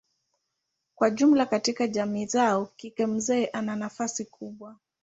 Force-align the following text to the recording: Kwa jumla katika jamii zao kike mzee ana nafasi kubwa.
Kwa 0.95 1.09
jumla 1.09 1.45
katika 1.45 1.87
jamii 1.87 2.25
zao 2.25 2.65
kike 2.75 3.05
mzee 3.05 3.45
ana 3.45 3.75
nafasi 3.75 4.25
kubwa. 4.25 4.75